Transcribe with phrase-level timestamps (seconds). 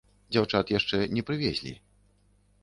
[0.35, 1.75] Дзяўчат яшчэ не прывезлі.